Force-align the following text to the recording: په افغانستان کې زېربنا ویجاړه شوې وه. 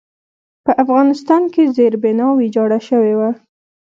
په 0.65 0.71
افغانستان 0.83 1.43
کې 1.53 1.63
زېربنا 1.75 2.27
ویجاړه 2.31 2.79
شوې 2.89 3.13
وه. 3.19 3.29